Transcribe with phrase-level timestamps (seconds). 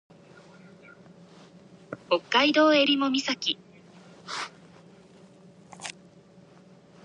[2.09, 3.59] 北海道襟裳岬